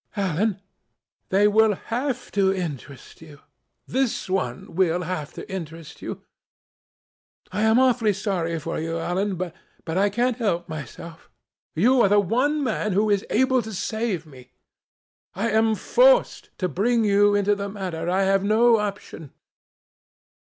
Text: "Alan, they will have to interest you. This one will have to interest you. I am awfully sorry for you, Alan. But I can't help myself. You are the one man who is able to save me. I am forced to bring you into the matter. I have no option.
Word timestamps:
"Alan, 0.17 0.59
they 1.29 1.47
will 1.47 1.75
have 1.75 2.31
to 2.31 2.51
interest 2.51 3.21
you. 3.21 3.39
This 3.85 4.27
one 4.27 4.73
will 4.73 5.03
have 5.03 5.31
to 5.33 5.47
interest 5.47 6.01
you. 6.01 6.23
I 7.51 7.61
am 7.61 7.77
awfully 7.77 8.13
sorry 8.13 8.57
for 8.59 8.79
you, 8.79 8.97
Alan. 8.97 9.35
But 9.35 9.53
I 9.99 10.09
can't 10.09 10.37
help 10.37 10.67
myself. 10.67 11.29
You 11.75 12.01
are 12.01 12.09
the 12.09 12.19
one 12.19 12.63
man 12.63 12.93
who 12.93 13.11
is 13.11 13.23
able 13.29 13.61
to 13.61 13.73
save 13.73 14.25
me. 14.25 14.49
I 15.35 15.51
am 15.51 15.75
forced 15.75 16.49
to 16.57 16.67
bring 16.67 17.05
you 17.05 17.35
into 17.35 17.53
the 17.53 17.69
matter. 17.69 18.09
I 18.09 18.23
have 18.23 18.43
no 18.43 18.77
option. 18.79 19.31